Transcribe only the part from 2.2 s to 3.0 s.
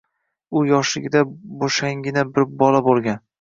bir bola”